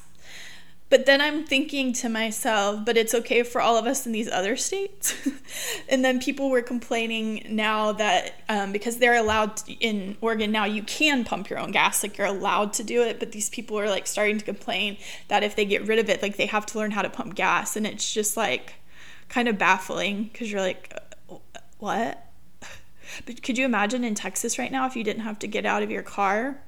but 0.91 1.07
then 1.07 1.21
I'm 1.21 1.45
thinking 1.45 1.93
to 1.95 2.09
myself, 2.09 2.85
but 2.85 2.97
it's 2.97 3.15
okay 3.15 3.43
for 3.43 3.61
all 3.61 3.77
of 3.77 3.87
us 3.87 4.07
in 4.07 4.13
these 4.13 4.31
other 4.31 4.55
states. 4.55 5.17
and 5.89 6.05
then 6.05 6.21
people 6.21 6.51
were 6.51 6.63
complaining 6.63 7.45
now 7.49 7.93
that 7.93 8.43
um, 8.49 8.71
because 8.71 8.99
they're 8.99 9.17
allowed 9.17 9.57
to, 9.59 9.73
in 9.73 10.17
Oregon 10.21 10.53
now, 10.53 10.67
you 10.67 10.83
can 10.83 11.25
pump 11.25 11.49
your 11.49 11.59
own 11.59 11.71
gas, 11.71 12.03
like 12.03 12.19
you're 12.19 12.27
allowed 12.27 12.75
to 12.75 12.85
do 12.85 13.03
it. 13.03 13.19
But 13.19 13.33
these 13.33 13.49
people 13.49 13.79
are 13.79 13.89
like 13.89 14.07
starting 14.07 14.39
to 14.39 14.45
complain 14.45 14.99
that 15.29 15.43
if 15.43 15.57
they 15.57 15.65
get 15.65 15.87
rid 15.87 15.99
of 15.99 16.09
it, 16.11 16.23
like 16.23 16.37
they 16.37 16.47
have 16.47 16.67
to 16.67 16.79
learn 16.79 16.91
how 16.91 17.03
to 17.03 17.11
pump 17.11 17.35
gas. 17.35 17.77
And 17.77 17.87
it's 17.87 18.13
just 18.13 18.37
like 18.37 18.75
kind 19.29 19.49
of 19.49 19.57
baffling 19.57 20.25
because 20.25 20.53
you're 20.53 20.61
like, 20.61 20.97
what? 21.79 22.21
But 23.27 23.43
could 23.43 23.59
you 23.59 23.65
imagine 23.65 24.03
in 24.03 24.15
Texas 24.15 24.59
right 24.59 24.73
now 24.73 24.87
if 24.87 24.97
you 24.97 25.05
didn't 25.05 25.23
have 25.23 25.39
to 25.41 25.47
get 25.47 25.67
out 25.67 25.83
of 25.83 25.91
your 25.91 26.03
car 26.03 26.63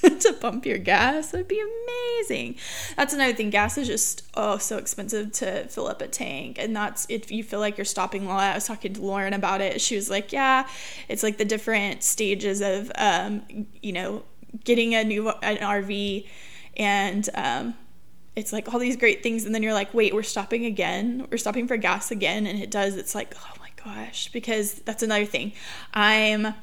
to 0.20 0.32
pump 0.32 0.64
your 0.64 0.78
gas. 0.78 1.30
That'd 1.30 1.48
be 1.48 1.60
amazing. 1.60 2.56
That's 2.96 3.12
another 3.12 3.34
thing. 3.34 3.50
Gas 3.50 3.76
is 3.76 3.86
just 3.86 4.22
oh 4.34 4.58
so 4.58 4.78
expensive 4.78 5.32
to 5.32 5.66
fill 5.68 5.88
up 5.88 6.00
a 6.00 6.08
tank, 6.08 6.58
and 6.58 6.74
that's 6.74 7.06
if 7.08 7.30
you 7.30 7.44
feel 7.44 7.60
like 7.60 7.76
you're 7.76 7.84
stopping 7.84 8.24
a 8.24 8.28
lot. 8.28 8.52
I 8.52 8.54
was 8.54 8.66
talking 8.66 8.94
to 8.94 9.02
Lauren 9.02 9.32
about 9.32 9.60
it. 9.60 9.80
She 9.80 9.96
was 9.96 10.08
like, 10.08 10.32
"Yeah, 10.32 10.66
it's 11.08 11.22
like 11.22 11.38
the 11.38 11.44
different 11.44 12.02
stages 12.02 12.60
of 12.60 12.90
um, 12.96 13.66
you 13.82 13.92
know 13.92 14.22
getting 14.64 14.94
a 14.94 15.04
new 15.04 15.28
an 15.28 15.58
RV, 15.58 16.26
and 16.76 17.28
um, 17.34 17.74
it's 18.36 18.52
like 18.52 18.72
all 18.72 18.80
these 18.80 18.96
great 18.96 19.22
things, 19.22 19.44
and 19.44 19.54
then 19.54 19.62
you're 19.62 19.74
like, 19.74 19.92
wait, 19.92 20.14
we're 20.14 20.22
stopping 20.22 20.64
again. 20.64 21.26
We're 21.30 21.38
stopping 21.38 21.68
for 21.68 21.76
gas 21.76 22.10
again, 22.10 22.46
and 22.46 22.58
it 22.58 22.70
does. 22.70 22.96
It's 22.96 23.14
like, 23.14 23.34
oh 23.36 23.54
my 23.60 23.68
gosh, 23.84 24.30
because 24.32 24.74
that's 24.74 25.02
another 25.02 25.26
thing. 25.26 25.52
I'm 25.92 26.54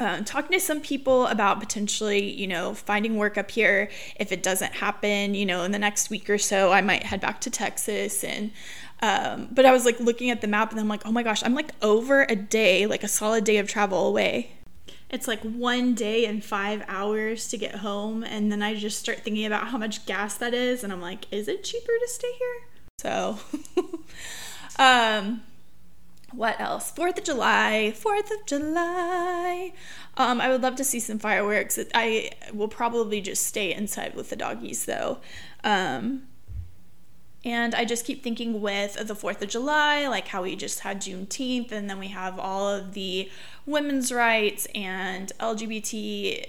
um, 0.00 0.24
talking 0.24 0.52
to 0.52 0.60
some 0.60 0.80
people 0.80 1.26
about 1.26 1.60
potentially, 1.60 2.32
you 2.32 2.46
know, 2.46 2.74
finding 2.74 3.16
work 3.16 3.36
up 3.36 3.50
here. 3.50 3.90
If 4.16 4.32
it 4.32 4.42
doesn't 4.42 4.72
happen, 4.72 5.34
you 5.34 5.44
know, 5.44 5.62
in 5.62 5.72
the 5.72 5.78
next 5.78 6.08
week 6.08 6.30
or 6.30 6.38
so, 6.38 6.72
I 6.72 6.80
might 6.80 7.04
head 7.04 7.20
back 7.20 7.40
to 7.42 7.50
Texas. 7.50 8.24
And, 8.24 8.50
um, 9.02 9.48
but 9.52 9.66
I 9.66 9.72
was 9.72 9.84
like 9.84 10.00
looking 10.00 10.30
at 10.30 10.40
the 10.40 10.46
map 10.46 10.70
and 10.70 10.80
I'm 10.80 10.88
like, 10.88 11.06
oh 11.06 11.12
my 11.12 11.22
gosh, 11.22 11.42
I'm 11.44 11.54
like 11.54 11.72
over 11.82 12.22
a 12.22 12.34
day, 12.34 12.86
like 12.86 13.04
a 13.04 13.08
solid 13.08 13.44
day 13.44 13.58
of 13.58 13.68
travel 13.68 14.08
away. 14.08 14.52
It's 15.10 15.28
like 15.28 15.42
one 15.42 15.94
day 15.94 16.24
and 16.24 16.42
five 16.42 16.82
hours 16.88 17.48
to 17.48 17.58
get 17.58 17.76
home. 17.76 18.24
And 18.24 18.50
then 18.50 18.62
I 18.62 18.74
just 18.74 18.98
start 18.98 19.18
thinking 19.20 19.44
about 19.44 19.68
how 19.68 19.76
much 19.76 20.06
gas 20.06 20.36
that 20.38 20.54
is. 20.54 20.82
And 20.82 20.92
I'm 20.92 21.02
like, 21.02 21.30
is 21.30 21.46
it 21.46 21.62
cheaper 21.62 21.92
to 22.00 22.08
stay 22.08 22.32
here? 22.38 22.62
So, 23.00 23.38
um, 24.78 25.42
what 26.32 26.60
else? 26.60 26.90
Fourth 26.90 27.18
of 27.18 27.24
July. 27.24 27.92
Fourth 27.92 28.30
of 28.30 28.46
July. 28.46 29.72
Um, 30.16 30.40
I 30.40 30.48
would 30.48 30.62
love 30.62 30.76
to 30.76 30.84
see 30.84 31.00
some 31.00 31.18
fireworks. 31.18 31.78
I 31.94 32.30
will 32.52 32.68
probably 32.68 33.20
just 33.20 33.46
stay 33.46 33.72
inside 33.74 34.14
with 34.14 34.30
the 34.30 34.36
doggies 34.36 34.84
though. 34.84 35.18
Um, 35.64 36.22
and 37.44 37.74
I 37.74 37.84
just 37.84 38.04
keep 38.04 38.22
thinking 38.22 38.60
with 38.60 38.94
the 38.94 39.14
4th 39.14 39.40
of 39.40 39.48
July, 39.48 40.06
like 40.08 40.28
how 40.28 40.42
we 40.42 40.56
just 40.56 40.80
had 40.80 41.00
Juneteenth, 41.00 41.72
and 41.72 41.88
then 41.88 41.98
we 41.98 42.08
have 42.08 42.38
all 42.38 42.68
of 42.68 42.92
the 42.92 43.30
women's 43.64 44.12
rights 44.12 44.66
and 44.74 45.32
LGBT, 45.40 46.44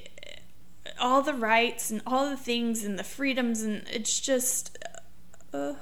all 1.00 1.22
the 1.22 1.34
rights 1.34 1.92
and 1.92 2.02
all 2.06 2.30
the 2.30 2.36
things 2.36 2.84
and 2.84 3.00
the 3.00 3.06
freedoms, 3.06 3.62
and 3.62 3.84
it's 3.90 4.20
just. 4.20 4.78
Uh, 5.54 5.74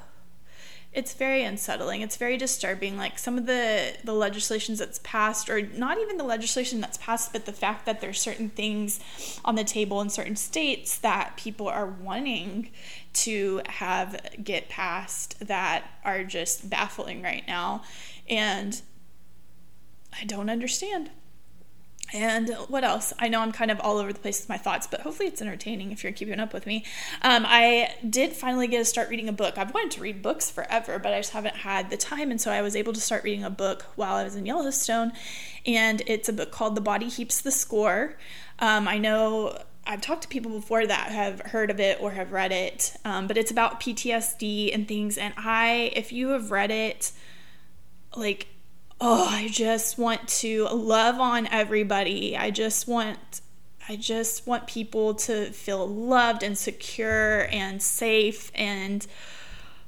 it's 0.91 1.13
very 1.13 1.43
unsettling. 1.43 2.01
It's 2.01 2.17
very 2.17 2.36
disturbing. 2.36 2.98
Like 2.98 3.19
some 3.19 3.38
of 3.38 3.46
the 3.46 3.96
the 4.03 4.13
legislations 4.13 4.79
that's 4.79 5.00
passed, 5.03 5.50
or 5.50 5.62
not 5.62 6.00
even 6.00 6.17
the 6.17 6.24
legislation 6.24 6.81
that's 6.81 6.98
passed, 6.98 7.31
but 7.31 7.46
the 7.46 7.53
fact 7.53 7.86
that 7.86 8.01
there's 8.01 8.19
certain 8.19 8.50
things 8.50 9.00
on 9.46 9.55
the 9.55 9.63
table 9.63 10.01
in 10.01 10.10
certain 10.10 10.36
states 10.36 10.98
that 10.98 11.38
people 11.38 11.67
are 11.67 11.86
wanting 11.86 12.72
to 13.13 13.62
have 13.67 14.19
get 14.43 14.67
passed 14.69 15.46
that 15.46 15.84
are 16.03 16.24
just 16.24 16.69
baffling 16.69 17.22
right 17.22 17.48
now, 17.48 17.84
and 18.27 18.81
I 20.19 20.25
don't 20.25 20.50
understand. 20.50 21.12
And 22.13 22.50
what 22.68 22.84
else? 22.84 23.13
I 23.20 23.28
know 23.28 23.42
I'm 23.42 23.51
kind 23.51 23.72
of 23.72 23.80
all 23.80 23.98
over 23.98 24.12
the 24.12 24.20
place 24.20 24.42
with 24.42 24.50
my 24.50 24.58
thoughts, 24.58 24.88
but 24.88 25.01
hopefully 25.01 25.28
it's 25.28 25.42
entertaining 25.42 25.92
if 25.92 26.04
you're 26.04 26.12
keeping 26.12 26.39
up 26.39 26.54
with 26.54 26.66
me. 26.66 26.86
Um, 27.22 27.46
I 27.48 27.94
did 28.08 28.34
finally 28.34 28.68
get 28.68 28.80
to 28.80 28.86
start 28.86 29.10
reading 29.10 29.30
a 29.30 29.34
book. 29.34 29.58
I've 29.58 29.74
wanted 29.74 29.92
to 29.92 30.01
read 30.01 30.22
books 30.22 30.50
forever, 30.50 31.00
but 31.00 31.13
I 31.13 31.20
just 31.20 31.34
haven't 31.34 31.58
had 31.58 31.89
the 31.89 31.98
time. 31.98 32.32
And 32.32 32.42
so 32.42 32.51
I 32.51 32.62
was 32.62 32.75
able 32.75 32.94
to 32.94 33.01
start 33.01 33.24
reading 33.24 33.44
a 33.44 33.50
book 33.50 33.86
while 33.96 34.16
I 34.16 34.24
was 34.24 34.36
in 34.36 34.46
Yellowstone. 34.46 35.12
And 35.66 36.01
it's 36.08 36.30
a 36.30 36.34
book 36.34 36.51
called 36.51 36.75
The 36.75 36.82
Body 36.82 37.10
Keeps 37.10 37.42
the 37.42 37.51
Score. 37.51 38.18
Um, 38.60 38.88
I 38.88 38.98
know 38.98 39.58
I've 39.86 40.01
talked 40.01 40.24
to 40.24 40.28
people 40.28 40.51
before 40.51 40.86
that 40.86 41.12
have 41.12 41.39
heard 41.42 41.72
of 41.72 41.80
it 41.80 42.00
or 42.01 42.12
have 42.12 42.32
read 42.32 42.51
it, 42.51 42.96
um, 43.06 43.28
but 43.28 43.38
it's 43.38 43.51
about 43.51 43.80
PTSD 43.80 44.74
and 44.74 44.88
things. 44.88 45.18
And 45.18 45.34
I, 45.38 45.92
if 45.96 46.12
you 46.12 46.30
have 46.30 46.51
read 46.51 46.70
it, 46.70 47.12
like 48.16 48.48
oh, 49.01 49.27
I 49.29 49.48
just 49.50 49.98
want 49.98 50.27
to 50.27 50.65
love 50.65 51.20
on 51.20 51.48
everybody. 51.48 52.36
I 52.38 52.51
just 52.51 52.88
want 52.88 53.41
I 53.88 53.96
just 53.96 54.46
want 54.46 54.68
people 54.68 55.15
to 55.15 55.46
feel 55.51 55.88
loved 55.88 56.44
and 56.44 56.56
secure 56.56 57.48
and 57.51 57.82
safe 57.82 58.51
and 58.53 59.06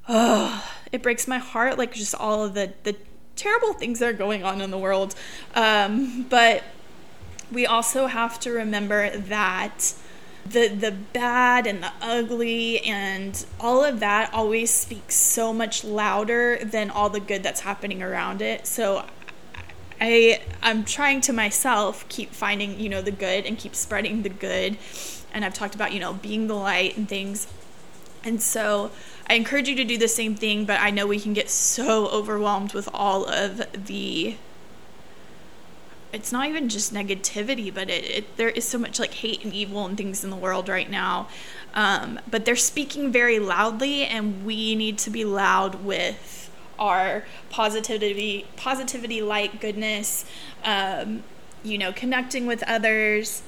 oh, 0.09 0.67
it 0.91 1.03
breaks 1.03 1.27
my 1.27 1.37
heart 1.37 1.77
like 1.77 1.93
just 1.93 2.15
all 2.15 2.43
of 2.43 2.53
the 2.53 2.73
the 2.83 2.95
terrible 3.35 3.73
things 3.73 3.99
that 3.99 4.09
are 4.09 4.13
going 4.13 4.43
on 4.43 4.61
in 4.61 4.71
the 4.71 4.77
world. 4.77 5.15
Um, 5.55 6.25
but 6.29 6.63
we 7.51 7.65
also 7.65 8.07
have 8.07 8.39
to 8.41 8.51
remember 8.51 9.09
that 9.09 9.93
the 10.51 10.67
the 10.67 10.91
bad 10.91 11.67
and 11.67 11.83
the 11.83 11.91
ugly 12.01 12.79
and 12.81 13.45
all 13.59 13.83
of 13.83 13.99
that 13.99 14.33
always 14.33 14.69
speaks 14.71 15.15
so 15.15 15.53
much 15.53 15.83
louder 15.83 16.59
than 16.63 16.89
all 16.89 17.09
the 17.09 17.19
good 17.19 17.43
that's 17.43 17.61
happening 17.61 18.01
around 18.01 18.41
it. 18.41 18.67
So 18.67 19.05
I 19.99 20.41
I'm 20.61 20.83
trying 20.83 21.21
to 21.21 21.33
myself 21.33 22.07
keep 22.09 22.31
finding, 22.31 22.79
you 22.79 22.89
know, 22.89 23.01
the 23.01 23.11
good 23.11 23.45
and 23.45 23.57
keep 23.57 23.75
spreading 23.75 24.23
the 24.23 24.29
good. 24.29 24.77
And 25.33 25.45
I've 25.45 25.53
talked 25.53 25.75
about, 25.75 25.93
you 25.93 25.99
know, 25.99 26.13
being 26.13 26.47
the 26.47 26.55
light 26.55 26.97
and 26.97 27.07
things. 27.07 27.47
And 28.23 28.41
so 28.41 28.91
I 29.29 29.35
encourage 29.35 29.69
you 29.69 29.75
to 29.75 29.83
do 29.83 29.97
the 29.97 30.07
same 30.07 30.35
thing, 30.35 30.65
but 30.65 30.79
I 30.79 30.91
know 30.91 31.07
we 31.07 31.19
can 31.19 31.33
get 31.33 31.49
so 31.49 32.07
overwhelmed 32.07 32.73
with 32.73 32.89
all 32.93 33.25
of 33.25 33.85
the 33.85 34.35
it's 36.13 36.31
not 36.31 36.47
even 36.47 36.69
just 36.69 36.93
negativity, 36.93 37.73
but 37.73 37.89
it, 37.89 38.03
it, 38.05 38.37
there 38.37 38.49
is 38.49 38.67
so 38.67 38.77
much 38.77 38.99
like 38.99 39.13
hate 39.13 39.43
and 39.43 39.53
evil 39.53 39.85
and 39.85 39.97
things 39.97 40.23
in 40.23 40.29
the 40.29 40.35
world 40.35 40.67
right 40.69 40.89
now. 40.89 41.27
Um, 41.73 42.19
but 42.29 42.45
they're 42.45 42.55
speaking 42.55 43.11
very 43.11 43.39
loudly, 43.39 44.03
and 44.03 44.45
we 44.45 44.75
need 44.75 44.97
to 44.99 45.09
be 45.09 45.23
loud 45.23 45.85
with 45.85 46.51
our 46.77 47.25
positivity, 47.49 48.45
positivity, 48.57 49.21
light, 49.21 49.61
goodness. 49.61 50.25
Um, 50.63 51.23
you 51.63 51.77
know, 51.77 51.91
connecting 51.91 52.47
with 52.47 52.63
others, 52.63 53.43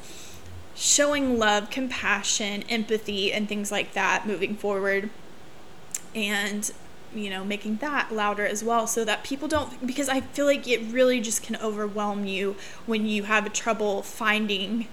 showing 0.76 1.40
love, 1.40 1.70
compassion, 1.70 2.64
empathy, 2.70 3.34
and 3.34 3.50
things 3.50 3.72
like 3.72 3.94
that 3.94 4.28
moving 4.28 4.56
forward. 4.56 5.10
And 6.16 6.72
you 7.16 7.30
know, 7.30 7.44
making 7.44 7.78
that 7.78 8.12
louder 8.12 8.46
as 8.46 8.64
well 8.64 8.88
so 8.88 9.04
that 9.06 9.24
people 9.24 9.48
don't, 9.48 9.86
because 9.86 10.10
I 10.10 10.22
feel 10.22 10.46
like 10.46 10.68
it 10.68 10.82
really 10.92 11.20
just 11.20 11.44
can 11.44 11.56
overwhelm 11.58 12.26
you 12.26 12.56
when 12.86 13.06
you 13.06 13.24
have 13.24 13.52
trouble 13.54 14.02
finding 14.02 14.88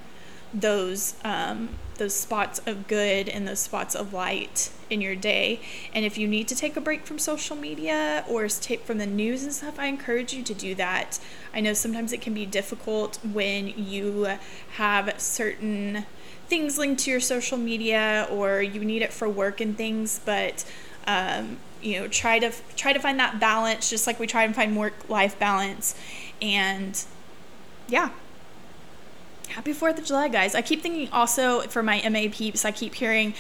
those 0.53 1.15
um, 1.25 1.69
those 2.01 2.15
spots 2.15 2.61
of 2.65 2.89
good 2.89 3.29
and 3.29 3.47
those 3.47 3.61
spots 3.61 3.95
of 3.95 4.13
light 4.13 4.71
in 4.89 5.01
your 5.03 5.15
day. 5.15 5.61
And 5.95 6.05
if 6.05 6.17
you 6.17 6.27
need 6.27 6.49
to 6.49 6.55
take 6.55 6.77
a 6.77 6.81
break 6.81 7.07
from 7.07 7.19
social 7.19 7.55
media 7.55 8.25
or 8.27 8.49
take 8.49 8.81
from 8.81 8.97
the 8.99 9.07
news 9.07 9.45
and 9.45 9.53
stuff, 9.53 9.79
I 9.79 9.87
encourage 9.87 10.33
you 10.33 10.43
to 10.43 10.55
do 10.55 10.75
that. 10.77 11.21
I 11.55 11.61
know 11.61 11.75
sometimes 11.75 12.13
it 12.13 12.23
can 12.23 12.33
be 12.33 12.47
difficult 12.47 13.19
when 13.23 13.69
you 13.69 14.39
have 14.77 15.21
certain 15.21 16.07
things 16.49 16.79
linked 16.79 17.03
to 17.05 17.11
your 17.11 17.21
social 17.21 17.59
media 17.59 18.27
or 18.31 18.63
you 18.63 18.83
need 18.83 19.03
it 19.03 19.13
for 19.13 19.29
work 19.29 19.61
and 19.61 19.77
things, 19.77 20.21
but 20.25 20.65
um, 21.07 21.59
you 21.83 22.01
know 22.01 22.09
try 22.09 22.39
to 22.39 22.53
try 22.77 22.93
to 22.93 22.99
find 22.99 23.19
that 23.19 23.41
balance 23.41 23.91
just 23.91 24.07
like 24.07 24.19
we 24.19 24.27
try 24.27 24.45
and 24.45 24.55
find 24.55 24.77
work 24.77 25.09
life 25.09 25.39
balance. 25.39 25.95
And 26.41 27.03
yeah. 27.89 28.11
Happy 29.49 29.73
fourth 29.73 29.99
of 29.99 30.05
july 30.05 30.29
guys. 30.29 30.55
I 30.55 30.63
keep 30.63 30.81
thinking 30.83 31.09
also 31.11 31.63
for 31.63 31.83
my 31.83 32.07
ma 32.09 32.27
peeps 32.33 32.65
i 32.65 32.71
keep 32.71 32.95
hearing 32.95 33.35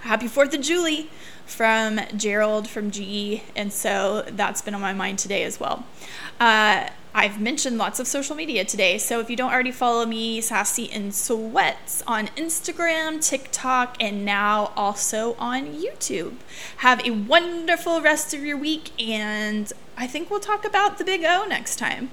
happy 0.00 0.28
fourth 0.28 0.54
of 0.54 0.60
julie 0.60 1.10
from 1.44 1.98
gerald 2.16 2.68
from 2.68 2.90
ge 2.92 3.40
and 3.56 3.72
so 3.72 4.24
that's 4.28 4.62
been 4.62 4.74
on 4.74 4.80
my 4.80 4.92
mind 4.92 5.18
today 5.18 5.42
as 5.42 5.58
well. 5.58 5.84
Uh, 6.38 6.88
I've 7.16 7.40
mentioned 7.40 7.78
lots 7.78 7.98
of 7.98 8.06
social 8.06 8.36
media 8.36 8.62
today. 8.66 8.98
So 8.98 9.20
if 9.20 9.30
you 9.30 9.36
don't 9.36 9.50
already 9.50 9.72
follow 9.72 10.04
me, 10.04 10.42
Sassy 10.42 10.84
in 10.84 11.12
Sweats 11.12 12.02
on 12.06 12.26
Instagram, 12.36 13.26
TikTok, 13.26 13.96
and 13.98 14.22
now 14.22 14.70
also 14.76 15.34
on 15.38 15.68
YouTube. 15.68 16.34
Have 16.78 17.02
a 17.06 17.12
wonderful 17.12 18.02
rest 18.02 18.34
of 18.34 18.44
your 18.44 18.58
week, 18.58 18.90
and 19.02 19.72
I 19.96 20.06
think 20.06 20.30
we'll 20.30 20.40
talk 20.40 20.66
about 20.66 20.98
the 20.98 21.04
Big 21.04 21.24
O 21.24 21.46
next 21.48 21.76
time. 21.76 22.10